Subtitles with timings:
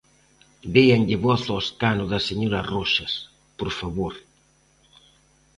[0.75, 3.13] Déanlle voz ao escano da señora Roxas,
[3.59, 4.13] por favor.